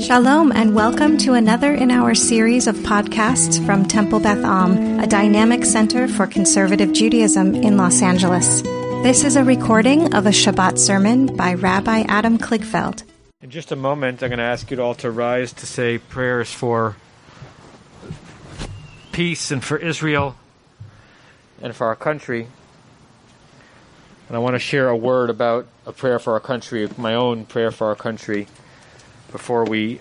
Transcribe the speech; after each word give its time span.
Shalom, 0.00 0.50
and 0.52 0.74
welcome 0.74 1.18
to 1.18 1.34
another 1.34 1.74
in 1.74 1.90
our 1.90 2.14
series 2.14 2.66
of 2.66 2.74
podcasts 2.76 3.64
from 3.66 3.84
Temple 3.84 4.18
Beth 4.18 4.42
Am, 4.42 4.98
a 4.98 5.06
dynamic 5.06 5.66
center 5.66 6.08
for 6.08 6.26
conservative 6.26 6.94
Judaism 6.94 7.54
in 7.54 7.76
Los 7.76 8.00
Angeles. 8.00 8.62
This 9.02 9.24
is 9.24 9.36
a 9.36 9.44
recording 9.44 10.14
of 10.14 10.24
a 10.24 10.30
Shabbat 10.30 10.78
sermon 10.78 11.36
by 11.36 11.52
Rabbi 11.52 12.04
Adam 12.08 12.38
Kligfeld. 12.38 13.02
In 13.42 13.50
just 13.50 13.72
a 13.72 13.76
moment, 13.76 14.22
I'm 14.22 14.30
going 14.30 14.38
to 14.38 14.44
ask 14.44 14.70
you 14.70 14.80
all 14.80 14.94
to 14.94 15.10
rise 15.10 15.52
to 15.52 15.66
say 15.66 15.98
prayers 15.98 16.50
for 16.50 16.96
peace 19.12 19.50
and 19.50 19.62
for 19.62 19.76
Israel 19.76 20.34
and 21.60 21.76
for 21.76 21.86
our 21.88 21.96
country. 21.96 22.48
And 24.28 24.36
I 24.36 24.40
want 24.40 24.54
to 24.54 24.60
share 24.60 24.88
a 24.88 24.96
word 24.96 25.28
about 25.28 25.66
a 25.84 25.92
prayer 25.92 26.18
for 26.18 26.32
our 26.32 26.40
country, 26.40 26.88
my 26.96 27.14
own 27.14 27.44
prayer 27.44 27.70
for 27.70 27.88
our 27.88 27.96
country 27.96 28.46
before 29.30 29.64
we 29.64 30.00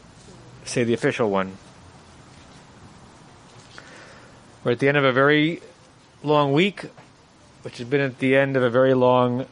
say 0.65 0.83
the 0.83 0.93
official 0.93 1.29
one. 1.29 1.57
We're 4.63 4.73
at 4.73 4.79
the 4.79 4.87
end 4.87 4.97
of 4.97 5.05
a 5.05 5.13
very 5.13 5.61
long 6.23 6.53
week, 6.53 6.85
which 7.61 7.77
has 7.77 7.87
been 7.87 8.01
at 8.01 8.19
the 8.19 8.35
end 8.35 8.57
of 8.57 8.63
a 8.63 8.69
very 8.69 8.93
long 8.93 9.45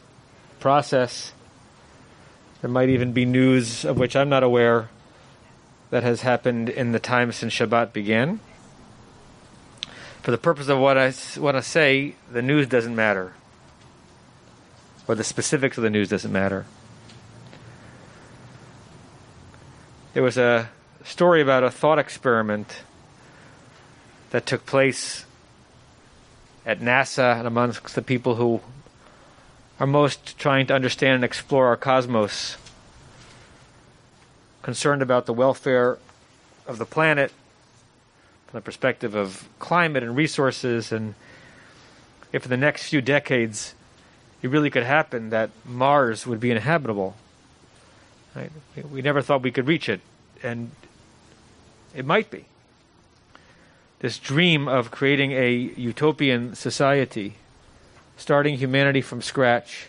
process. 0.60 1.34
There 2.62 2.70
might 2.70 2.90
even 2.90 3.14
be 3.14 3.26
news 3.26 3.86
of 3.86 3.98
which 3.98 4.16
I'm 4.16 4.30
not 4.30 4.44
aware 4.44 4.90
that 5.90 6.04
has 6.04 6.22
happened 6.22 6.70
in 6.70 6.92
the 6.92 7.00
time 7.00 7.32
since 7.32 7.54
Shabbat 7.54 7.94
began. 7.94 8.40
For 10.22 10.32
the 10.32 10.38
purpose 10.38 10.68
of 10.68 10.80
what 10.80 10.98
I 10.98 11.14
want 11.38 11.56
to 11.56 11.64
say, 11.64 12.16
the 12.30 12.42
news 12.42 12.68
doesn't 12.68 12.96
matter, 12.96 13.34
or 15.08 15.16
the 15.16 15.24
specifics 15.24 15.78
of 15.78 15.84
the 15.84 15.90
news 15.90 16.10
doesn't 16.10 16.34
matter. 16.34 16.66
There 20.18 20.24
was 20.24 20.40
a 20.40 20.72
story 21.06 21.44
about 21.44 21.64
a 21.64 21.70
thought 21.70 22.00
experiment 22.00 22.82
that 24.32 24.48
took 24.48 24.66
place 24.66 25.26
at 26.66 26.80
NASA 26.80 27.38
and 27.38 27.46
amongst 27.46 27.94
the 27.94 28.02
people 28.02 28.34
who 28.34 28.62
are 29.80 29.86
most 29.86 30.40
trying 30.40 30.66
to 30.66 30.74
understand 30.74 31.14
and 31.14 31.24
explore 31.24 31.68
our 31.68 31.78
cosmos, 31.78 32.58
concerned 34.64 35.04
about 35.04 35.28
the 35.28 35.34
welfare 35.34 36.00
of 36.66 36.80
the 36.80 36.86
planet 36.88 37.32
from 38.48 38.58
the 38.58 38.62
perspective 38.62 39.14
of 39.14 39.48
climate 39.60 40.02
and 40.02 40.16
resources, 40.16 40.92
and 40.92 41.14
if 42.34 42.44
in 42.44 42.50
the 42.50 42.58
next 42.58 42.90
few 42.90 43.02
decades 43.02 43.76
it 44.42 44.50
really 44.50 44.72
could 44.72 44.82
happen 44.82 45.30
that 45.30 45.52
Mars 45.64 46.26
would 46.26 46.40
be 46.40 46.50
inhabitable. 46.50 47.16
Right? 48.38 48.52
We 48.92 49.02
never 49.02 49.22
thought 49.22 49.42
we 49.42 49.52
could 49.52 49.68
reach 49.68 49.90
it, 49.90 50.00
and 50.44 50.70
it 51.96 52.06
might 52.06 52.30
be. 52.30 52.46
This 54.00 54.20
dream 54.20 54.68
of 54.68 54.92
creating 54.92 55.32
a 55.32 55.52
utopian 55.52 56.54
society, 56.54 57.36
starting 58.16 58.58
humanity 58.58 59.02
from 59.02 59.24
scratch, 59.24 59.88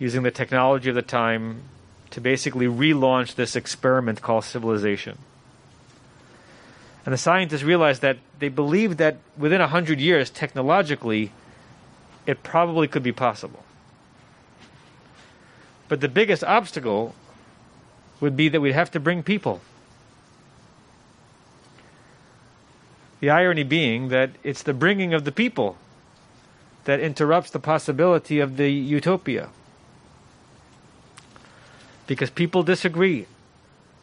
using 0.00 0.24
the 0.24 0.32
technology 0.32 0.88
of 0.88 0.96
the 0.96 1.02
time 1.02 1.62
to 2.10 2.20
basically 2.20 2.66
relaunch 2.66 3.36
this 3.36 3.54
experiment 3.54 4.22
called 4.22 4.44
civilization. 4.44 5.18
And 7.04 7.12
the 7.12 7.18
scientists 7.18 7.62
realized 7.62 8.02
that 8.02 8.18
they 8.40 8.48
believed 8.48 8.98
that 8.98 9.18
within 9.38 9.60
100 9.60 10.00
years, 10.00 10.30
technologically, 10.30 11.30
it 12.26 12.42
probably 12.42 12.88
could 12.88 13.04
be 13.04 13.12
possible. 13.12 13.62
But 15.88 16.00
the 16.00 16.08
biggest 16.08 16.42
obstacle 16.42 17.14
would 18.20 18.36
be 18.36 18.48
that 18.48 18.60
we'd 18.60 18.72
have 18.72 18.90
to 18.92 19.00
bring 19.00 19.22
people. 19.22 19.60
The 23.20 23.30
irony 23.30 23.62
being 23.62 24.08
that 24.08 24.30
it's 24.42 24.62
the 24.62 24.74
bringing 24.74 25.14
of 25.14 25.24
the 25.24 25.32
people 25.32 25.76
that 26.84 27.00
interrupts 27.00 27.50
the 27.50 27.58
possibility 27.58 28.40
of 28.40 28.56
the 28.56 28.70
utopia. 28.70 29.48
Because 32.06 32.30
people 32.30 32.62
disagree, 32.62 33.26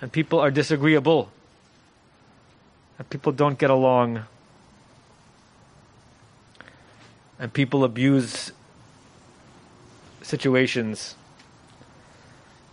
and 0.01 0.11
people 0.11 0.39
are 0.39 0.51
disagreeable, 0.51 1.31
and 2.97 3.09
people 3.09 3.31
don't 3.31 3.57
get 3.57 3.69
along, 3.69 4.25
and 7.39 7.53
people 7.53 7.83
abuse 7.83 8.51
situations 10.21 11.15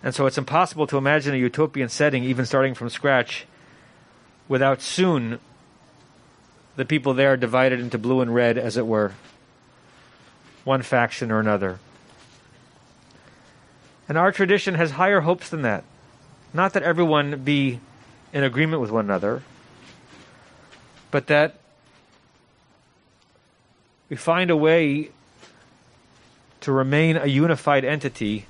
and 0.02 0.14
so 0.14 0.26
it's 0.26 0.38
impossible 0.38 0.86
to 0.86 0.96
imagine 0.96 1.34
a 1.34 1.36
utopian 1.36 1.88
setting, 1.88 2.24
even 2.24 2.46
starting 2.46 2.74
from 2.74 2.88
scratch, 2.88 3.46
without 4.48 4.80
soon 4.80 5.38
the 6.76 6.84
people 6.84 7.12
there 7.12 7.36
divided 7.36 7.80
into 7.80 7.98
blue 7.98 8.20
and 8.20 8.34
red, 8.34 8.56
as 8.56 8.76
it 8.76 8.86
were, 8.86 9.12
one 10.64 10.82
faction 10.82 11.30
or 11.30 11.38
another. 11.38 11.78
And 14.08 14.16
our 14.16 14.32
tradition 14.32 14.74
has 14.74 14.92
higher 14.92 15.20
hopes 15.20 15.50
than 15.50 15.62
that. 15.62 15.84
Not 16.52 16.72
that 16.72 16.82
everyone 16.82 17.42
be 17.44 17.80
in 18.32 18.42
agreement 18.42 18.80
with 18.80 18.90
one 18.90 19.04
another, 19.04 19.42
but 21.10 21.26
that 21.26 21.56
we 24.08 24.16
find 24.16 24.50
a 24.50 24.56
way 24.56 25.10
to 26.62 26.72
remain 26.72 27.16
a 27.16 27.26
unified 27.26 27.84
entity 27.84 28.46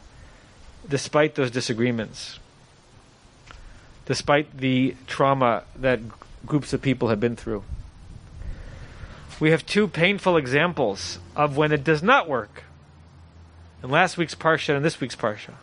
despite 0.91 1.37
those 1.37 1.51
disagreements, 1.51 2.39
despite 4.05 4.59
the 4.59 4.97
trauma 5.07 5.63
that 5.77 6.01
groups 6.45 6.73
of 6.73 6.83
people 6.83 7.09
have 7.09 7.21
been 7.21 7.37
through. 7.37 7.63
We 9.39 9.53
have 9.53 9.65
two 9.65 9.89
painful 9.89 10.37
examples 10.37 11.19
of 11.35 11.57
when 11.57 11.73
it 11.73 11.85
does 11.85 12.03
not 12.03 12.29
work. 12.29 12.65
In 13.83 13.89
last 13.89 14.19
week's 14.19 14.35
Parsha 14.35 14.77
and 14.77 14.85
this 14.85 15.01
week's 15.01 15.17
Parsha. 15.17 15.55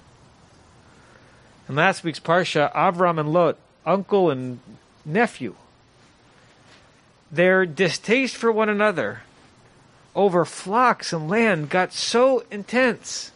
In 1.70 1.76
last 1.76 2.04
week's 2.04 2.20
Parsha, 2.20 2.74
Avram 2.74 3.20
and 3.20 3.32
Lot, 3.32 3.58
uncle 3.86 4.32
and 4.32 4.60
nephew, 5.06 5.56
their 7.32 7.66
distaste 7.66 8.36
for 8.36 8.52
one 8.52 8.70
another 8.70 9.22
over 10.16 10.46
flocks 10.46 11.14
and 11.14 11.30
land 11.30 11.70
got 11.70 11.94
so 11.94 12.44
intense 12.50 13.32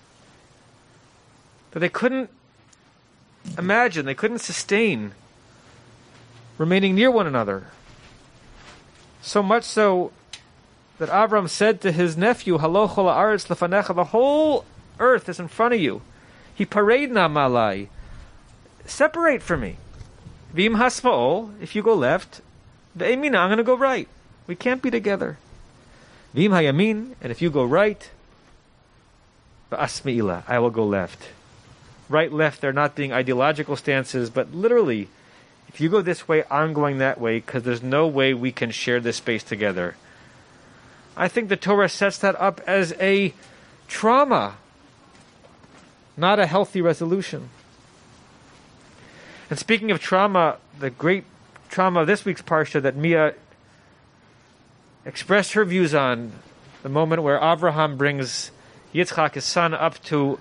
that 1.71 1.79
they 1.79 1.89
couldn't 1.89 2.29
imagine, 3.57 4.05
they 4.05 4.13
couldn't 4.13 4.39
sustain 4.39 5.13
remaining 6.57 6.95
near 6.95 7.09
one 7.09 7.27
another. 7.27 7.67
So 9.21 9.41
much 9.41 9.63
so 9.63 10.11
that 10.99 11.09
Avram 11.09 11.49
said 11.49 11.81
to 11.81 11.91
his 11.91 12.17
nephew, 12.17 12.57
Halochol 12.57 13.09
aretz 13.09 13.47
lefanecha, 13.47 13.95
the 13.95 14.05
whole 14.05 14.65
earth 14.99 15.29
is 15.29 15.39
in 15.39 15.47
front 15.47 15.73
of 15.73 15.79
you. 15.79 16.01
He 16.53 16.65
parade 16.65 17.11
na 17.11 17.27
malai. 17.27 17.87
Separate 18.85 19.41
from 19.41 19.61
me. 19.61 19.77
Vim 20.53 20.75
hasmaol, 20.75 21.51
if 21.61 21.75
you 21.75 21.81
go 21.81 21.93
left, 21.93 22.41
the 22.95 23.05
emina, 23.05 23.37
I'm 23.37 23.47
going 23.47 23.57
to 23.57 23.63
go 23.63 23.77
right. 23.77 24.07
We 24.47 24.55
can't 24.55 24.81
be 24.81 24.91
together. 24.91 25.37
Vim 26.33 26.51
hayamin, 26.51 27.15
and 27.21 27.31
if 27.31 27.41
you 27.41 27.49
go 27.49 27.63
right, 27.63 28.09
the 29.69 29.77
asmi'ila, 29.77 30.43
I 30.47 30.59
will 30.59 30.69
go 30.69 30.85
left 30.85 31.29
right, 32.11 32.31
left, 32.31 32.61
they're 32.61 32.73
not 32.73 32.95
being 32.95 33.13
ideological 33.13 33.75
stances, 33.75 34.29
but 34.29 34.53
literally, 34.53 35.07
if 35.67 35.79
you 35.79 35.89
go 35.89 36.01
this 36.01 36.27
way, 36.27 36.43
I'm 36.51 36.73
going 36.73 36.97
that 36.97 37.19
way, 37.19 37.39
because 37.39 37.63
there's 37.63 37.81
no 37.81 38.07
way 38.07 38.33
we 38.33 38.51
can 38.51 38.71
share 38.71 38.99
this 38.99 39.17
space 39.17 39.43
together. 39.43 39.95
I 41.15 41.27
think 41.27 41.49
the 41.49 41.57
Torah 41.57 41.89
sets 41.89 42.17
that 42.19 42.39
up 42.39 42.61
as 42.67 42.93
a 42.99 43.33
trauma, 43.87 44.55
not 46.15 46.39
a 46.39 46.45
healthy 46.45 46.81
resolution. 46.81 47.49
And 49.49 49.59
speaking 49.59 49.91
of 49.91 49.99
trauma, 49.99 50.57
the 50.79 50.89
great 50.89 51.25
trauma 51.69 52.01
of 52.01 52.07
this 52.07 52.25
week's 52.25 52.41
Parsha 52.41 52.81
that 52.81 52.95
Mia 52.95 53.33
expressed 55.05 55.53
her 55.53 55.65
views 55.65 55.93
on, 55.93 56.31
the 56.83 56.89
moment 56.89 57.23
where 57.23 57.37
Abraham 57.41 57.97
brings 57.97 58.51
Yitzchak, 58.93 59.35
his 59.35 59.45
son, 59.45 59.73
up 59.73 60.01
to 60.03 60.39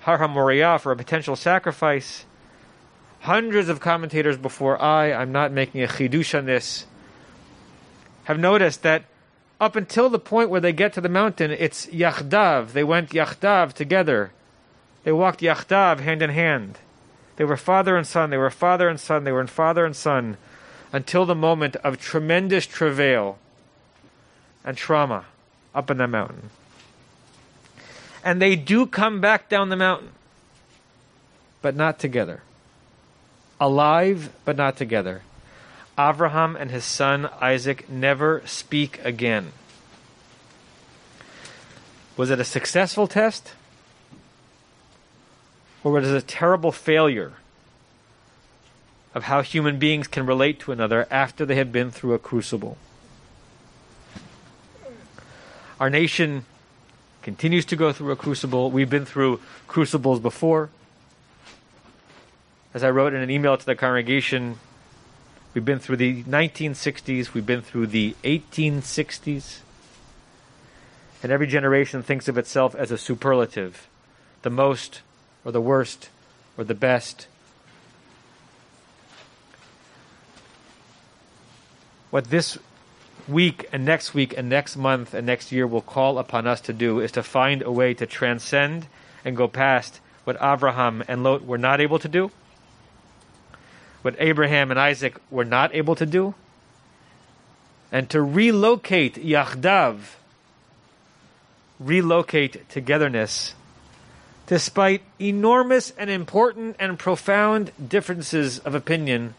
Har 0.00 0.18
HaMoriah 0.18 0.80
for 0.80 0.92
a 0.92 0.96
potential 0.96 1.36
sacrifice. 1.36 2.24
Hundreds 3.20 3.68
of 3.68 3.80
commentators 3.80 4.38
before 4.38 4.80
I, 4.80 5.12
I'm 5.12 5.30
not 5.30 5.52
making 5.52 5.82
a 5.82 5.86
chidush 5.86 6.36
on 6.36 6.46
this, 6.46 6.86
have 8.24 8.38
noticed 8.38 8.82
that 8.82 9.04
up 9.60 9.76
until 9.76 10.08
the 10.08 10.18
point 10.18 10.48
where 10.48 10.60
they 10.60 10.72
get 10.72 10.94
to 10.94 11.02
the 11.02 11.08
mountain, 11.10 11.50
it's 11.50 11.86
yachdav. 11.86 12.72
They 12.72 12.84
went 12.84 13.10
yachdav 13.10 13.74
together. 13.74 14.32
They 15.04 15.12
walked 15.12 15.40
yachdav 15.40 16.00
hand 16.00 16.22
in 16.22 16.30
hand. 16.30 16.78
They 17.36 17.44
were 17.44 17.58
father 17.58 17.96
and 17.96 18.06
son. 18.06 18.30
They 18.30 18.38
were 18.38 18.50
father 18.50 18.88
and 18.88 18.98
son. 18.98 19.24
They 19.24 19.32
were 19.32 19.46
father 19.46 19.84
and 19.84 19.94
son 19.94 20.38
until 20.92 21.26
the 21.26 21.34
moment 21.34 21.76
of 21.76 21.98
tremendous 21.98 22.66
travail 22.66 23.38
and 24.64 24.76
trauma 24.76 25.26
up 25.74 25.90
in 25.90 25.98
the 25.98 26.08
mountain 26.08 26.50
and 28.24 28.40
they 28.40 28.56
do 28.56 28.86
come 28.86 29.20
back 29.20 29.48
down 29.48 29.68
the 29.68 29.76
mountain, 29.76 30.10
but 31.62 31.74
not 31.76 31.98
together. 31.98 32.42
alive 33.60 34.30
but 34.44 34.56
not 34.56 34.76
together. 34.76 35.22
Abraham 35.98 36.56
and 36.56 36.70
his 36.70 36.84
son 36.84 37.28
Isaac 37.40 37.88
never 37.90 38.42
speak 38.46 38.98
again. 39.04 39.52
Was 42.16 42.30
it 42.30 42.40
a 42.40 42.44
successful 42.44 43.06
test? 43.06 43.52
Or 45.84 45.92
was 45.92 46.10
it 46.10 46.16
a 46.16 46.22
terrible 46.22 46.72
failure 46.72 47.34
of 49.14 49.24
how 49.24 49.42
human 49.42 49.78
beings 49.78 50.08
can 50.08 50.24
relate 50.24 50.60
to 50.60 50.72
another 50.72 51.06
after 51.10 51.44
they 51.44 51.56
have 51.56 51.72
been 51.72 51.90
through 51.90 52.14
a 52.14 52.18
crucible? 52.18 52.78
Our 55.78 55.90
nation 55.90 56.44
continues 57.22 57.64
to 57.66 57.76
go 57.76 57.92
through 57.92 58.12
a 58.12 58.16
crucible. 58.16 58.70
We've 58.70 58.90
been 58.90 59.04
through 59.04 59.40
crucibles 59.66 60.20
before. 60.20 60.70
As 62.72 62.84
I 62.84 62.90
wrote 62.90 63.14
in 63.14 63.20
an 63.20 63.30
email 63.30 63.56
to 63.56 63.66
the 63.66 63.74
congregation, 63.74 64.58
we've 65.54 65.64
been 65.64 65.80
through 65.80 65.96
the 65.96 66.22
1960s, 66.24 67.34
we've 67.34 67.46
been 67.46 67.62
through 67.62 67.88
the 67.88 68.14
1860s. 68.22 69.58
And 71.22 71.30
every 71.30 71.46
generation 71.46 72.02
thinks 72.02 72.28
of 72.28 72.38
itself 72.38 72.74
as 72.74 72.90
a 72.90 72.96
superlative, 72.96 73.88
the 74.42 74.50
most, 74.50 75.02
or 75.44 75.52
the 75.52 75.60
worst, 75.60 76.08
or 76.56 76.64
the 76.64 76.74
best. 76.74 77.26
What 82.10 82.30
this 82.30 82.58
week 83.30 83.68
and 83.72 83.84
next 83.84 84.12
week 84.12 84.36
and 84.36 84.48
next 84.48 84.76
month 84.76 85.14
and 85.14 85.26
next 85.26 85.52
year 85.52 85.66
will 85.66 85.80
call 85.80 86.18
upon 86.18 86.46
us 86.46 86.60
to 86.62 86.72
do 86.72 87.00
is 87.00 87.12
to 87.12 87.22
find 87.22 87.62
a 87.62 87.70
way 87.70 87.94
to 87.94 88.06
transcend 88.06 88.86
and 89.24 89.36
go 89.36 89.48
past 89.48 90.00
what 90.24 90.36
Abraham 90.40 91.02
and 91.08 91.22
Lot 91.22 91.44
were 91.44 91.58
not 91.58 91.80
able 91.80 91.98
to 91.98 92.08
do, 92.08 92.30
what 94.02 94.14
Abraham 94.18 94.70
and 94.70 94.78
Isaac 94.78 95.20
were 95.30 95.44
not 95.44 95.74
able 95.74 95.94
to 95.94 96.06
do, 96.06 96.34
and 97.90 98.08
to 98.10 98.22
relocate 98.22 99.14
Yachdav, 99.14 99.98
relocate 101.78 102.68
togetherness, 102.68 103.54
despite 104.46 105.02
enormous 105.20 105.92
and 105.92 106.10
important 106.10 106.76
and 106.78 106.98
profound 106.98 107.72
differences 107.88 108.58
of 108.60 108.74
opinion 108.74 109.34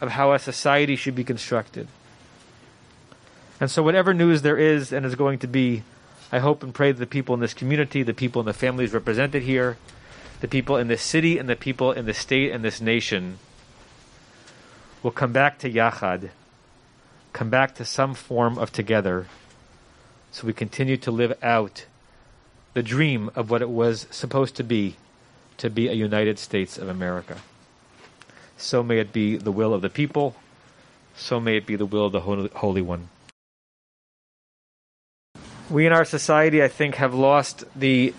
of 0.00 0.10
how 0.10 0.32
a 0.32 0.38
society 0.38 0.96
should 0.96 1.14
be 1.14 1.24
constructed. 1.24 1.88
And 3.64 3.70
so, 3.70 3.82
whatever 3.82 4.12
news 4.12 4.42
there 4.42 4.58
is 4.58 4.92
and 4.92 5.06
is 5.06 5.14
going 5.14 5.38
to 5.38 5.46
be, 5.46 5.84
I 6.30 6.38
hope 6.38 6.62
and 6.62 6.74
pray 6.74 6.92
that 6.92 6.98
the 6.98 7.06
people 7.06 7.34
in 7.34 7.40
this 7.40 7.54
community, 7.54 8.02
the 8.02 8.12
people 8.12 8.40
in 8.40 8.44
the 8.44 8.52
families 8.52 8.92
represented 8.92 9.42
here, 9.42 9.78
the 10.42 10.48
people 10.48 10.76
in 10.76 10.88
this 10.88 11.00
city, 11.00 11.38
and 11.38 11.48
the 11.48 11.56
people 11.56 11.90
in 11.90 12.04
the 12.04 12.12
state 12.12 12.52
and 12.52 12.62
this 12.62 12.82
nation 12.82 13.38
will 15.02 15.12
come 15.12 15.32
back 15.32 15.58
to 15.60 15.72
Yachad, 15.72 16.28
come 17.32 17.48
back 17.48 17.74
to 17.76 17.86
some 17.86 18.12
form 18.12 18.58
of 18.58 18.70
together, 18.70 19.28
so 20.30 20.46
we 20.46 20.52
continue 20.52 20.98
to 20.98 21.10
live 21.10 21.32
out 21.42 21.86
the 22.74 22.82
dream 22.82 23.30
of 23.34 23.48
what 23.48 23.62
it 23.62 23.70
was 23.70 24.06
supposed 24.10 24.56
to 24.56 24.62
be 24.62 24.96
to 25.56 25.70
be 25.70 25.88
a 25.88 25.94
United 25.94 26.38
States 26.38 26.76
of 26.76 26.90
America. 26.90 27.38
So 28.58 28.82
may 28.82 28.98
it 28.98 29.10
be 29.10 29.38
the 29.38 29.50
will 29.50 29.72
of 29.72 29.80
the 29.80 29.88
people, 29.88 30.36
so 31.16 31.40
may 31.40 31.56
it 31.56 31.64
be 31.64 31.76
the 31.76 31.86
will 31.86 32.04
of 32.04 32.12
the 32.12 32.20
Holy 32.20 32.82
One 32.82 33.08
we 35.70 35.86
in 35.86 35.92
our 35.92 36.04
society, 36.04 36.62
I 36.62 36.68
think, 36.68 36.96
have 36.96 37.14
lost 37.14 37.64
the 37.74 38.14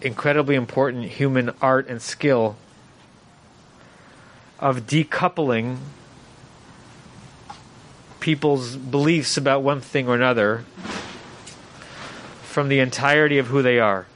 incredibly 0.00 0.54
important 0.54 1.04
human 1.04 1.50
art 1.60 1.88
and 1.88 2.00
skill 2.02 2.56
of 4.58 4.86
decoupling 4.86 5.78
people's 8.20 8.76
beliefs 8.76 9.36
about 9.36 9.62
one 9.62 9.80
thing 9.80 10.08
or 10.08 10.14
another 10.14 10.64
from 12.42 12.68
the 12.68 12.80
entirety 12.80 13.38
of 13.38 13.46
who 13.46 13.62
they 13.62 13.78
are. 13.78 14.06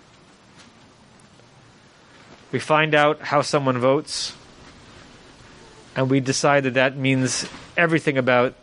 We 2.51 2.59
find 2.59 2.95
out 2.95 3.21
how 3.21 3.43
someone 3.43 3.79
votes, 3.79 4.35
and 5.95 6.11
we 6.11 6.21
decide 6.21 6.65
that 6.65 6.75
that 6.75 6.97
means 6.97 7.47
everything 7.77 8.19
about 8.19 8.55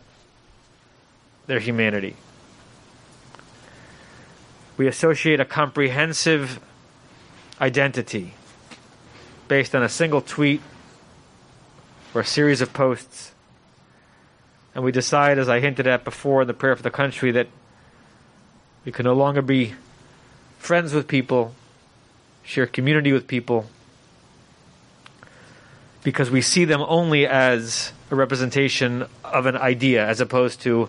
their 1.46 1.58
humanity 1.58 2.16
we 4.80 4.86
associate 4.86 5.38
a 5.40 5.44
comprehensive 5.44 6.58
identity 7.60 8.32
based 9.46 9.74
on 9.74 9.82
a 9.82 9.88
single 9.90 10.22
tweet 10.22 10.62
or 12.14 12.22
a 12.22 12.24
series 12.24 12.62
of 12.62 12.72
posts. 12.72 13.34
And 14.74 14.82
we 14.82 14.90
decide, 14.90 15.38
as 15.38 15.50
I 15.50 15.60
hinted 15.60 15.86
at 15.86 16.02
before 16.02 16.40
in 16.40 16.46
the 16.46 16.54
prayer 16.54 16.74
for 16.76 16.82
the 16.82 16.90
country, 16.90 17.30
that 17.32 17.48
we 18.86 18.90
can 18.90 19.04
no 19.04 19.12
longer 19.12 19.42
be 19.42 19.74
friends 20.56 20.94
with 20.94 21.06
people, 21.06 21.54
share 22.42 22.66
community 22.66 23.12
with 23.12 23.26
people, 23.26 23.66
because 26.02 26.30
we 26.30 26.40
see 26.40 26.64
them 26.64 26.80
only 26.88 27.26
as 27.26 27.92
a 28.10 28.14
representation 28.14 29.04
of 29.24 29.44
an 29.44 29.58
idea 29.58 30.06
as 30.06 30.22
opposed 30.22 30.62
to 30.62 30.88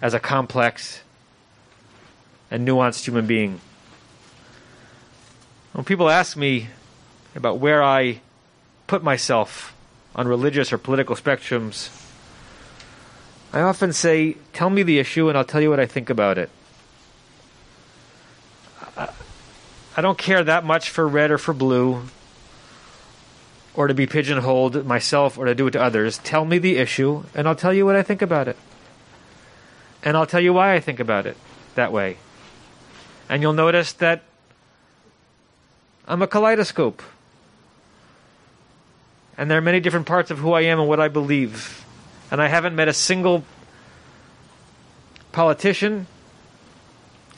as 0.00 0.14
a 0.14 0.18
complex 0.18 1.02
and 2.50 2.66
nuanced 2.66 3.04
human 3.04 3.26
being. 3.26 3.60
When 5.72 5.84
people 5.84 6.08
ask 6.08 6.36
me 6.36 6.68
about 7.34 7.58
where 7.58 7.82
I 7.82 8.20
put 8.86 9.02
myself 9.02 9.74
on 10.16 10.26
religious 10.26 10.72
or 10.72 10.78
political 10.78 11.14
spectrums, 11.14 11.90
I 13.52 13.60
often 13.60 13.92
say, 13.92 14.36
Tell 14.52 14.70
me 14.70 14.82
the 14.82 14.98
issue 14.98 15.28
and 15.28 15.38
I'll 15.38 15.44
tell 15.44 15.60
you 15.60 15.70
what 15.70 15.80
I 15.80 15.86
think 15.86 16.10
about 16.10 16.38
it. 16.38 16.50
I 18.96 20.00
don't 20.00 20.18
care 20.18 20.42
that 20.44 20.64
much 20.64 20.90
for 20.90 21.08
red 21.08 21.30
or 21.30 21.38
for 21.38 21.52
blue, 21.52 22.02
or 23.74 23.88
to 23.88 23.94
be 23.94 24.06
pigeonholed 24.06 24.84
myself 24.86 25.38
or 25.38 25.44
to 25.44 25.54
do 25.54 25.66
it 25.66 25.72
to 25.72 25.82
others. 25.82 26.18
Tell 26.18 26.44
me 26.44 26.58
the 26.58 26.76
issue 26.76 27.24
and 27.34 27.46
I'll 27.46 27.54
tell 27.54 27.72
you 27.72 27.84
what 27.84 27.96
I 27.96 28.02
think 28.02 28.22
about 28.22 28.48
it. 28.48 28.56
And 30.02 30.16
I'll 30.16 30.26
tell 30.26 30.40
you 30.40 30.52
why 30.52 30.74
I 30.74 30.80
think 30.80 31.00
about 31.00 31.26
it 31.26 31.36
that 31.74 31.92
way. 31.92 32.16
And 33.28 33.42
you'll 33.42 33.52
notice 33.52 33.92
that 33.94 34.22
I'm 36.06 36.22
a 36.22 36.26
kaleidoscope. 36.26 37.02
And 39.36 39.50
there 39.50 39.58
are 39.58 39.62
many 39.62 39.80
different 39.80 40.06
parts 40.06 40.30
of 40.30 40.38
who 40.38 40.52
I 40.52 40.62
am 40.62 40.80
and 40.80 40.88
what 40.88 40.98
I 40.98 41.08
believe. 41.08 41.84
And 42.30 42.42
I 42.42 42.48
haven't 42.48 42.74
met 42.74 42.88
a 42.88 42.92
single 42.92 43.44
politician 45.32 46.06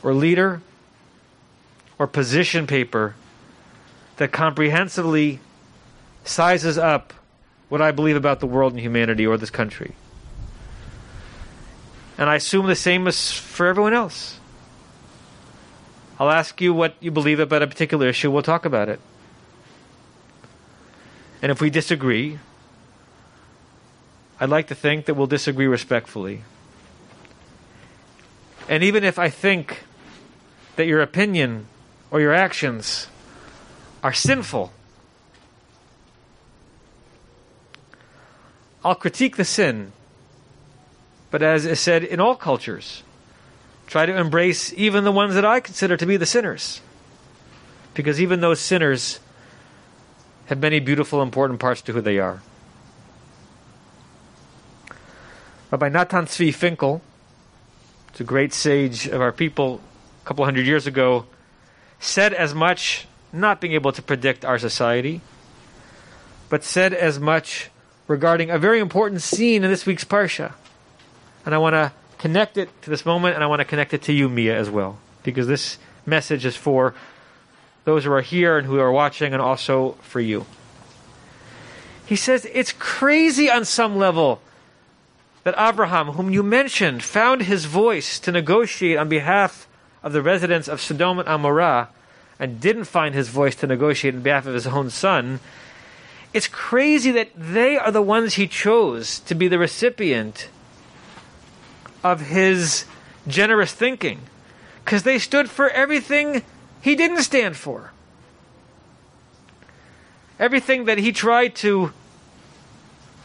or 0.02 0.14
leader 0.14 0.62
or 1.98 2.06
position 2.06 2.66
paper 2.66 3.14
that 4.16 4.32
comprehensively 4.32 5.40
sizes 6.24 6.78
up 6.78 7.12
what 7.68 7.82
I 7.82 7.90
believe 7.90 8.16
about 8.16 8.40
the 8.40 8.46
world 8.46 8.72
and 8.72 8.80
humanity 8.80 9.26
or 9.26 9.36
this 9.36 9.50
country. 9.50 9.94
And 12.16 12.28
I 12.28 12.36
assume 12.36 12.66
the 12.66 12.76
same 12.76 13.06
is 13.06 13.32
for 13.32 13.66
everyone 13.66 13.94
else. 13.94 14.39
I'll 16.20 16.30
ask 16.30 16.60
you 16.60 16.74
what 16.74 16.96
you 17.00 17.10
believe 17.10 17.40
about 17.40 17.62
a 17.62 17.66
particular 17.66 18.06
issue. 18.06 18.30
We'll 18.30 18.42
talk 18.42 18.66
about 18.66 18.90
it. 18.90 19.00
And 21.40 21.50
if 21.50 21.62
we 21.62 21.70
disagree, 21.70 22.38
I'd 24.38 24.50
like 24.50 24.66
to 24.66 24.74
think 24.74 25.06
that 25.06 25.14
we'll 25.14 25.26
disagree 25.26 25.66
respectfully. 25.66 26.42
And 28.68 28.84
even 28.84 29.02
if 29.02 29.18
I 29.18 29.30
think 29.30 29.84
that 30.76 30.86
your 30.86 31.00
opinion 31.00 31.66
or 32.10 32.20
your 32.20 32.34
actions 32.34 33.06
are 34.02 34.12
sinful, 34.12 34.74
I'll 38.84 38.94
critique 38.94 39.36
the 39.36 39.44
sin. 39.46 39.92
But 41.30 41.42
as 41.42 41.64
is 41.64 41.80
said 41.80 42.04
in 42.04 42.20
all 42.20 42.34
cultures, 42.34 43.04
try 43.90 44.06
to 44.06 44.16
embrace 44.16 44.72
even 44.74 45.02
the 45.02 45.10
ones 45.10 45.34
that 45.34 45.44
I 45.44 45.58
consider 45.58 45.96
to 45.96 46.06
be 46.06 46.16
the 46.16 46.24
sinners. 46.24 46.80
Because 47.92 48.20
even 48.20 48.40
those 48.40 48.60
sinners 48.60 49.18
have 50.46 50.60
many 50.60 50.78
beautiful, 50.78 51.20
important 51.22 51.58
parts 51.58 51.82
to 51.82 51.92
who 51.92 52.00
they 52.00 52.18
are. 52.18 52.40
Rabbi 55.72 55.88
Natan 55.88 56.26
Tzvi 56.26 56.54
Finkel, 56.54 57.02
it's 58.10 58.20
a 58.20 58.24
great 58.24 58.52
sage 58.52 59.08
of 59.08 59.20
our 59.20 59.32
people 59.32 59.80
a 60.22 60.26
couple 60.26 60.44
hundred 60.44 60.66
years 60.66 60.86
ago, 60.86 61.26
said 61.98 62.32
as 62.32 62.54
much, 62.54 63.08
not 63.32 63.60
being 63.60 63.74
able 63.74 63.90
to 63.92 64.02
predict 64.02 64.44
our 64.44 64.58
society, 64.58 65.20
but 66.48 66.62
said 66.62 66.94
as 66.94 67.18
much 67.18 67.70
regarding 68.06 68.50
a 68.50 68.58
very 68.58 68.78
important 68.78 69.20
scene 69.20 69.64
in 69.64 69.70
this 69.70 69.84
week's 69.84 70.04
Parsha. 70.04 70.52
And 71.44 71.54
I 71.54 71.58
want 71.58 71.74
to 71.74 71.92
connect 72.20 72.58
it 72.58 72.68
to 72.82 72.90
this 72.90 73.06
moment, 73.06 73.34
and 73.34 73.42
I 73.42 73.46
want 73.46 73.60
to 73.60 73.64
connect 73.64 73.94
it 73.94 74.02
to 74.02 74.12
you, 74.12 74.28
Mia, 74.28 74.56
as 74.56 74.68
well, 74.68 74.98
because 75.22 75.46
this 75.46 75.78
message 76.04 76.44
is 76.44 76.54
for 76.54 76.94
those 77.84 78.04
who 78.04 78.12
are 78.12 78.20
here 78.20 78.58
and 78.58 78.66
who 78.66 78.78
are 78.78 78.92
watching, 78.92 79.32
and 79.32 79.40
also 79.40 79.92
for 80.02 80.20
you. 80.20 80.44
He 82.04 82.16
says 82.16 82.46
it's 82.52 82.72
crazy 82.72 83.50
on 83.50 83.64
some 83.64 83.96
level 83.96 84.40
that 85.44 85.54
Abraham, 85.56 86.08
whom 86.08 86.30
you 86.30 86.42
mentioned, 86.42 87.02
found 87.02 87.42
his 87.42 87.64
voice 87.64 88.18
to 88.20 88.30
negotiate 88.30 88.98
on 88.98 89.08
behalf 89.08 89.66
of 90.02 90.12
the 90.12 90.20
residents 90.20 90.68
of 90.68 90.80
Sodom 90.80 91.18
and 91.18 91.28
Amorah 91.28 91.88
and 92.38 92.60
didn't 92.60 92.84
find 92.84 93.14
his 93.14 93.28
voice 93.28 93.54
to 93.56 93.66
negotiate 93.66 94.14
on 94.14 94.20
behalf 94.20 94.46
of 94.46 94.52
his 94.52 94.66
own 94.66 94.90
son. 94.90 95.40
It's 96.34 96.48
crazy 96.48 97.12
that 97.12 97.30
they 97.34 97.78
are 97.78 97.90
the 97.90 98.02
ones 98.02 98.34
he 98.34 98.46
chose 98.46 99.20
to 99.20 99.34
be 99.34 99.48
the 99.48 99.58
recipient 99.58 100.48
of 102.02 102.20
his 102.20 102.84
generous 103.26 103.72
thinking 103.72 104.20
because 104.84 105.02
they 105.02 105.18
stood 105.18 105.50
for 105.50 105.68
everything 105.70 106.42
he 106.80 106.96
didn't 106.96 107.22
stand 107.22 107.56
for. 107.56 107.92
Everything 110.38 110.86
that 110.86 110.98
he 110.98 111.12
tried 111.12 111.54
to 111.56 111.92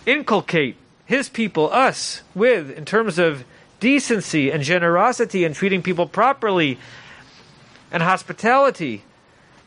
inculcate 0.05 0.75
his 1.05 1.29
people, 1.29 1.71
us, 1.71 2.21
with 2.33 2.69
in 2.71 2.83
terms 2.83 3.17
of 3.17 3.45
decency 3.79 4.51
and 4.51 4.63
generosity 4.63 5.43
and 5.43 5.55
treating 5.55 5.81
people 5.81 6.07
properly 6.07 6.77
and 7.91 8.03
hospitality. 8.03 9.03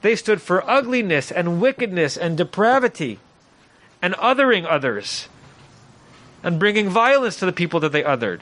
They 0.03 0.17
stood 0.17 0.41
for 0.43 0.69
ugliness 0.69 1.31
and 1.31 1.61
wickedness 1.61 2.17
and 2.17 2.37
depravity 2.37 3.19
and 4.03 4.15
othering 4.15 4.67
others 4.69 5.29
and 6.43 6.59
bringing 6.59 6.89
violence 6.89 7.37
to 7.37 7.47
the 7.47 7.53
people 7.53 7.81
that 7.81 7.93
they 7.93 8.03
othered. 8.03 8.41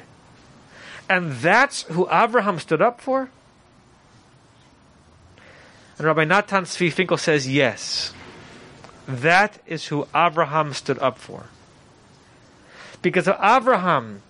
And 1.09 1.33
that's 1.33 1.83
who 1.83 2.09
Abraham 2.11 2.59
stood 2.59 2.83
up 2.83 3.01
for? 3.01 3.31
And 5.99 6.07
Rabbi 6.07 6.25
Natan 6.25 6.65
Tzvi 6.65 6.93
Finkel 6.93 7.17
says, 7.17 7.49
yes. 7.49 8.13
That 9.07 9.59
is 9.67 9.87
who 9.87 10.07
Abraham 10.15 10.73
stood 10.73 10.99
up 10.99 11.19
for. 11.19 11.47
Because 13.03 13.29
Abraham 13.29 14.23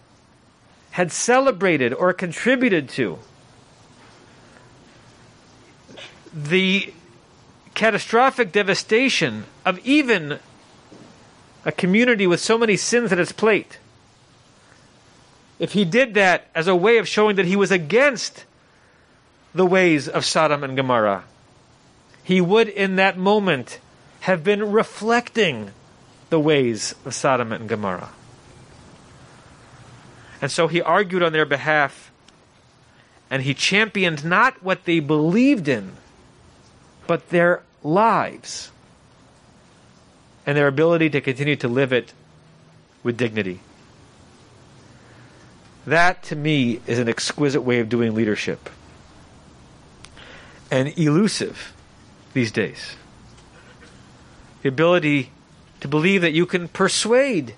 had 0.92 1.10
celebrated 1.10 1.94
or 1.94 2.12
contributed 2.12 2.88
to 2.90 3.18
the 6.32 6.92
catastrophic 7.74 8.52
devastation 8.52 9.44
of 9.64 9.78
even 9.80 10.38
a 11.64 11.72
community 11.72 12.26
with 12.26 12.40
so 12.40 12.56
many 12.56 12.76
sins 12.76 13.12
at 13.12 13.18
its 13.18 13.32
plate, 13.32 13.78
if 15.58 15.72
he 15.72 15.84
did 15.84 16.14
that 16.14 16.48
as 16.54 16.68
a 16.68 16.76
way 16.76 16.98
of 16.98 17.08
showing 17.08 17.36
that 17.36 17.46
he 17.46 17.56
was 17.56 17.70
against 17.70 18.44
the 19.54 19.66
ways 19.66 20.08
of 20.08 20.24
Sodom 20.24 20.62
and 20.62 20.76
Gomorrah, 20.76 21.24
he 22.22 22.40
would 22.40 22.68
in 22.68 22.96
that 22.96 23.16
moment 23.16 23.80
have 24.20 24.44
been 24.44 24.72
reflecting 24.72 25.70
the 26.28 26.40
ways 26.40 26.94
of 27.04 27.14
Sodom 27.14 27.52
and 27.52 27.68
Gomorrah. 27.68 28.10
And 30.42 30.50
so 30.50 30.68
he 30.68 30.82
argued 30.82 31.22
on 31.22 31.32
their 31.32 31.46
behalf 31.46 32.10
and 33.30 33.42
he 33.42 33.54
championed 33.54 34.24
not 34.24 34.62
what 34.62 34.84
they 34.84 35.00
believed 35.00 35.68
in, 35.68 35.92
but 37.06 37.30
their 37.30 37.62
lives 37.82 38.70
and 40.44 40.56
their 40.56 40.68
ability 40.68 41.10
to 41.10 41.20
continue 41.20 41.56
to 41.56 41.68
live 41.68 41.92
it 41.92 42.12
with 43.02 43.16
dignity. 43.16 43.60
That, 45.86 46.22
to 46.24 46.36
me, 46.36 46.80
is 46.86 46.98
an 46.98 47.08
exquisite 47.08 47.62
way 47.62 47.78
of 47.78 47.88
doing 47.88 48.14
leadership. 48.14 48.68
And 50.70 50.96
elusive 50.98 51.72
these 52.34 52.50
days. 52.50 52.96
The 54.62 54.68
ability 54.68 55.30
to 55.80 55.88
believe 55.88 56.22
that 56.22 56.32
you 56.32 56.44
can 56.44 56.68
persuade 56.68 57.54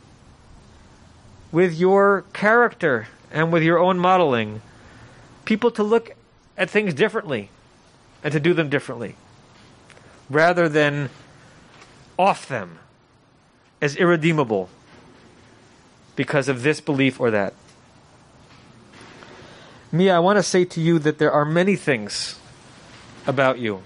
with 1.51 1.75
your 1.75 2.25
character 2.35 3.09
and 3.31 3.51
with 3.51 3.63
your 3.63 3.79
own 3.79 3.99
modeling 3.99 4.61
people 5.45 5.71
to 5.71 5.83
look 5.83 6.15
at 6.59 6.69
things 6.69 6.93
differently 6.93 7.51
and 8.23 8.33
to 8.33 8.41
do 8.41 8.53
them 8.53 8.69
differently 8.69 9.17
rather 10.29 10.69
than 10.69 11.09
off 12.19 12.47
them 12.49 12.79
as 13.81 13.97
irredeemable 13.97 14.69
because 16.17 16.49
of 16.49 16.63
this 16.63 16.81
belief 16.81 17.19
or 17.21 17.31
that. 17.31 17.55
Mia, 19.91 20.15
I 20.15 20.19
want 20.19 20.37
to 20.37 20.43
say 20.43 20.67
to 20.67 20.81
you 20.81 20.99
that 20.99 21.19
there 21.19 21.33
are 21.33 21.47
many 21.47 21.75
things 21.75 22.39
about 23.27 23.59
you 23.59 23.83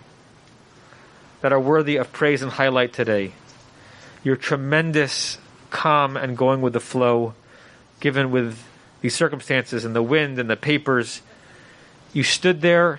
that 1.42 1.52
are 1.52 1.60
worthy 1.60 1.96
of 1.96 2.12
praise 2.12 2.42
and 2.42 2.50
highlight 2.50 2.92
today. 2.92 3.32
Your 4.24 4.34
tremendous 4.34 5.38
calm 5.70 6.16
and 6.16 6.36
going 6.36 6.60
with 6.60 6.72
the 6.72 6.80
flow, 6.80 7.34
given 8.00 8.32
with 8.32 8.58
these 9.00 9.14
circumstances 9.14 9.84
and 9.84 9.94
the 9.94 10.02
wind 10.02 10.40
and 10.40 10.50
the 10.50 10.56
papers. 10.56 11.22
You 12.12 12.24
stood 12.24 12.62
there, 12.62 12.98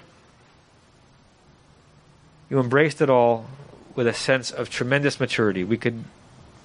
you 2.50 2.60
embraced 2.60 3.02
it 3.02 3.10
all 3.10 3.48
with 3.96 4.08
a 4.08 4.14
sense 4.14 4.50
of 4.50 4.70
tremendous 4.70 5.20
maturity. 5.20 5.64
We 5.66 5.78
could 5.78 6.06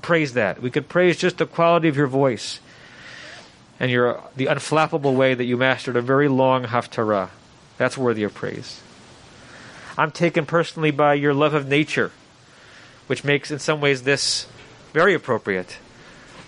praise 0.02 0.35
that. 0.35 0.62
We 0.62 0.71
could 0.71 0.88
praise 0.88 1.16
just 1.16 1.38
the 1.38 1.47
quality 1.47 1.88
of 1.88 1.97
your 1.97 2.07
voice 2.07 2.61
and 3.80 3.90
your 3.90 4.23
the 4.37 4.47
unflappable 4.47 5.14
way 5.14 5.35
that 5.35 5.44
you 5.44 5.56
mastered 5.56 5.97
a 5.97 6.02
very 6.02 6.28
long 6.28 6.64
haftarah. 6.64 7.30
That's 7.76 7.97
worthy 7.97 8.25
of 8.25 8.35
praise. 8.35 8.80
I'm 9.97 10.11
taken 10.11 10.47
personally 10.47 10.90
by 10.90 11.14
your 11.14 11.35
love 11.35 11.54
of 11.54 11.66
nature, 11.68 12.12
which 13.06 13.25
makes 13.25 13.50
in 13.50 13.58
some 13.58 13.80
ways 13.80 14.02
this 14.02 14.47
very 14.92 15.14
appropriate. 15.14 15.78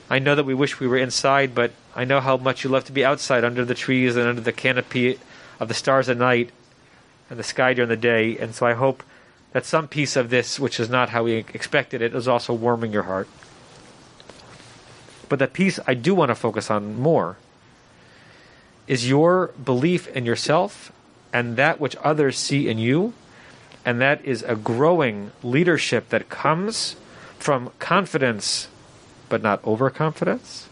I 0.08 0.18
know 0.18 0.34
that 0.34 0.44
we 0.44 0.54
wish 0.54 0.80
we 0.80 0.88
were 0.88 0.96
inside, 0.96 1.54
but 1.54 1.72
I 1.94 2.04
know 2.04 2.20
how 2.20 2.37
much 2.37 2.64
you 2.64 2.70
love 2.70 2.84
to 2.84 2.92
be 2.92 3.04
outside 3.04 3.44
under 3.44 3.64
the 3.64 3.75
trees 3.75 4.16
and 4.16 4.26
under 4.26 4.40
the 4.40 4.52
canopy 4.52 5.18
of 5.58 5.68
the 5.68 5.75
stars 5.75 6.08
at 6.08 6.16
night 6.16 6.50
and 7.28 7.38
the 7.38 7.44
sky 7.44 7.75
during 7.75 7.88
the 7.88 7.96
day. 7.96 8.37
And 8.38 8.54
so 8.54 8.66
I 8.66 8.75
hope 8.75 9.02
that 9.52 9.64
some 9.64 9.88
piece 9.88 10.16
of 10.16 10.30
this, 10.30 10.58
which 10.58 10.80
is 10.80 10.88
not 10.88 11.10
how 11.10 11.25
we 11.25 11.34
expected 11.34 12.02
it, 12.02 12.14
is 12.14 12.28
also 12.28 12.52
warming 12.52 12.92
your 12.92 13.04
heart. 13.04 13.28
But 15.30 15.38
the 15.38 15.46
piece 15.46 15.78
I 15.87 15.94
do 15.94 16.12
want 16.12 16.30
to 16.30 16.34
focus 16.34 16.70
on 16.70 17.00
more 17.00 17.38
is 18.88 19.08
your 19.08 19.52
belief 19.64 20.08
in 20.08 20.26
yourself 20.26 20.90
and 21.32 21.56
that 21.56 21.78
which 21.78 21.94
others 22.02 22.37
see 22.37 22.68
in 22.68 22.78
you. 22.78 23.14
And 23.84 24.00
that 24.00 24.22
is 24.25 24.42
a 24.42 24.56
growing 24.56 25.30
leadership 25.44 26.08
that 26.08 26.28
comes 26.28 26.96
from 27.38 27.70
confidence, 27.78 28.66
but 29.28 29.40
not 29.40 29.64
overconfidence. 29.64 30.68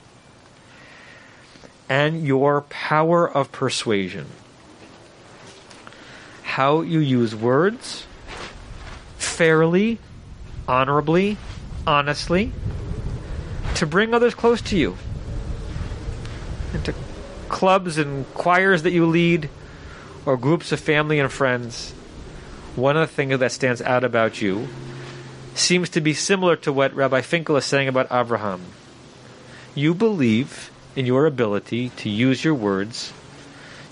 And 1.89 2.27
your 2.27 2.63
power 2.63 3.31
of 3.31 3.53
persuasion. 3.53 4.27
How 6.43 6.81
you 6.81 6.99
use 6.99 7.33
words 7.33 8.07
fairly, 9.19 10.01
honorably, 10.67 11.37
honestly 11.87 12.53
to 13.79 13.87
bring 13.87 14.13
others 14.13 14.35
close 14.35 14.61
to 14.61 14.77
you, 14.77 14.97
into 16.75 16.93
clubs 17.49 17.97
and 17.97 18.27
choirs 18.35 18.83
that 18.83 18.91
you 18.91 19.07
lead, 19.07 19.49
or 20.27 20.37
groups 20.37 20.73
of 20.73 20.81
family 20.81 21.21
and 21.21 21.31
friends. 21.31 21.93
One 22.75 22.97
of 22.97 23.09
the 23.09 23.15
things 23.15 23.39
that 23.39 23.53
stands 23.53 23.81
out 23.81 24.03
about 24.03 24.43
you 24.43 24.67
seems 25.55 25.89
to 25.91 26.01
be 26.01 26.13
similar 26.13 26.57
to 26.57 26.73
what 26.73 26.93
Rabbi 26.93 27.21
Finkel 27.21 27.57
is 27.57 27.65
saying 27.65 27.87
about 27.87 28.11
Abraham. 28.11 28.63
You 29.77 29.95
believe 29.95 30.73
in 30.97 31.07
your 31.07 31.27
ability 31.27 31.91
to 31.91 32.09
use 32.09 32.43
your 32.43 32.55
words 32.55 33.13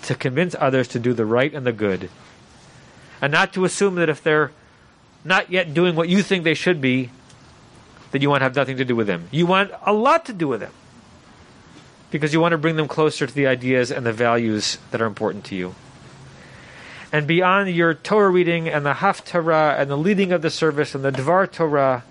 to 0.02 0.16
convince 0.16 0.56
others 0.58 0.88
to 0.88 0.98
do 0.98 1.12
the 1.12 1.26
right 1.26 1.54
and 1.54 1.64
the 1.64 1.72
good, 1.72 2.10
and 3.22 3.30
not 3.30 3.52
to 3.52 3.64
assume 3.64 3.94
that 3.94 4.08
if 4.08 4.20
they're 4.20 4.50
not 5.24 5.50
yet 5.50 5.74
doing 5.74 5.94
what 5.94 6.08
you 6.08 6.22
think 6.22 6.42
they 6.42 6.54
should 6.54 6.80
be, 6.80 7.10
that 8.16 8.22
you 8.22 8.30
want 8.30 8.40
to 8.40 8.44
have 8.44 8.56
nothing 8.56 8.78
to 8.78 8.84
do 8.86 8.96
with 8.96 9.06
them. 9.06 9.28
You 9.30 9.44
want 9.44 9.72
a 9.84 9.92
lot 9.92 10.24
to 10.24 10.32
do 10.32 10.48
with 10.48 10.60
them 10.60 10.72
because 12.10 12.32
you 12.32 12.40
want 12.40 12.52
to 12.52 12.56
bring 12.56 12.76
them 12.76 12.88
closer 12.88 13.26
to 13.26 13.34
the 13.34 13.46
ideas 13.46 13.90
and 13.90 14.06
the 14.06 14.12
values 14.12 14.78
that 14.90 15.02
are 15.02 15.06
important 15.06 15.44
to 15.44 15.54
you. 15.54 15.74
And 17.12 17.26
beyond 17.26 17.68
your 17.68 17.92
Torah 17.92 18.30
reading 18.30 18.70
and 18.70 18.86
the 18.86 18.94
Haftarah 18.94 19.78
and 19.78 19.90
the 19.90 19.98
leading 19.98 20.32
of 20.32 20.40
the 20.40 20.48
service 20.48 20.94
and 20.94 21.04
the 21.04 21.12
Dvar 21.12 21.52
Torah, 21.52 22.04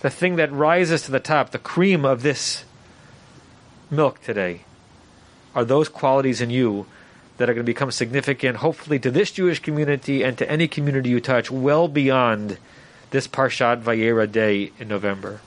the 0.00 0.10
thing 0.10 0.34
that 0.34 0.50
rises 0.50 1.02
to 1.02 1.12
the 1.12 1.20
top, 1.20 1.50
the 1.50 1.60
cream 1.60 2.04
of 2.04 2.22
this 2.22 2.64
milk 3.88 4.20
today, 4.24 4.62
are 5.54 5.64
those 5.64 5.88
qualities 5.88 6.40
in 6.40 6.50
you 6.50 6.86
that 7.36 7.48
are 7.48 7.54
going 7.54 7.64
to 7.64 7.72
become 7.72 7.92
significant, 7.92 8.56
hopefully, 8.56 8.98
to 8.98 9.12
this 9.12 9.30
Jewish 9.30 9.60
community 9.60 10.24
and 10.24 10.36
to 10.38 10.50
any 10.50 10.66
community 10.66 11.10
you 11.10 11.20
touch, 11.20 11.52
well 11.52 11.86
beyond 11.86 12.58
this 13.10 13.28
Parshat 13.28 13.82
Vayera 13.82 14.30
day 14.30 14.72
in 14.78 14.88
November. 14.88 15.40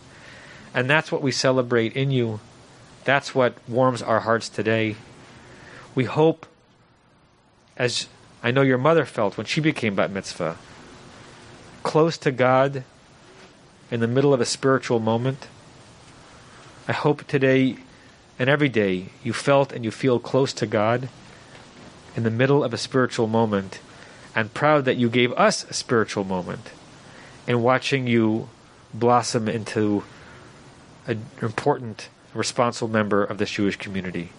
And 0.74 0.90
that's 0.90 1.12
what 1.12 1.22
we 1.22 1.32
celebrate 1.32 1.96
in 1.96 2.12
you. 2.12 2.40
That's 3.04 3.34
what 3.34 3.56
warms 3.68 4.02
our 4.02 4.22
hearts 4.22 4.50
today. 4.50 4.96
We 5.96 6.06
hope, 6.06 6.46
as 7.76 8.08
I 8.44 8.52
know 8.52 8.62
your 8.62 8.78
mother 8.78 9.06
felt 9.06 9.38
when 9.38 9.46
she 9.46 9.62
became 9.62 9.96
Bat 9.96 10.12
Mitzvah, 10.12 10.58
close 11.84 12.18
to 12.20 12.32
God 12.32 12.84
in 13.90 14.00
the 14.00 14.08
middle 14.08 14.34
of 14.34 14.42
a 14.42 14.46
spiritual 14.46 15.00
moment, 15.00 15.48
I 16.88 16.94
hope 16.94 17.26
today 17.28 17.78
and 18.38 18.50
every 18.50 18.70
day 18.70 19.08
you 19.24 19.34
felt 19.34 19.74
and 19.74 19.84
you 19.84 19.92
feel 19.92 20.20
close 20.20 20.54
to 20.54 20.66
God 20.66 21.10
in 22.16 22.24
the 22.24 22.32
middle 22.32 22.64
of 22.64 22.74
a 22.74 22.78
spiritual 22.78 23.28
moment 23.28 23.80
and 24.36 24.54
proud 24.54 24.86
that 24.86 24.98
you 24.98 25.10
gave 25.10 25.34
us 25.34 25.64
a 25.70 25.74
spiritual 25.74 26.24
moment 26.24 26.72
in 27.50 27.64
watching 27.64 28.06
you 28.06 28.48
blossom 28.94 29.50
into 29.50 30.04
an 31.08 31.26
important, 31.42 32.08
responsible 32.34 32.88
member 32.88 33.24
of 33.24 33.40
the 33.40 33.46
Jewish 33.46 33.76
community. 33.76 34.30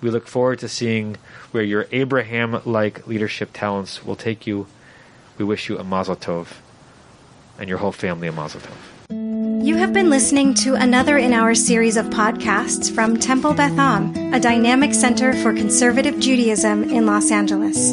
We 0.00 0.08
look 0.08 0.28
forward 0.28 0.60
to 0.60 0.68
seeing 0.68 1.16
where 1.50 1.64
your 1.64 1.86
Abraham 1.90 2.62
like 2.64 3.06
leadership 3.08 3.50
talents 3.52 4.06
will 4.06 4.16
take 4.16 4.46
you. 4.46 4.68
We 5.36 5.44
wish 5.44 5.68
you 5.68 5.78
a 5.78 5.84
mazel 5.84 6.16
tov 6.16 6.46
and 7.58 7.68
your 7.68 7.78
whole 7.78 7.92
family 7.92 8.28
a 8.28 8.32
mazel 8.32 8.60
tov. 8.60 9.66
You 9.66 9.74
have 9.76 9.92
been 9.92 10.08
listening 10.08 10.54
to 10.54 10.74
another 10.74 11.18
in 11.18 11.34
our 11.34 11.54
series 11.54 11.96
of 11.96 12.06
podcasts 12.06 12.90
from 12.90 13.18
Temple 13.18 13.52
Beth 13.52 13.78
Am, 13.78 14.32
a 14.32 14.40
dynamic 14.40 14.94
center 14.94 15.34
for 15.42 15.52
conservative 15.52 16.18
Judaism 16.20 16.84
in 16.84 17.04
Los 17.04 17.30
Angeles. 17.30 17.92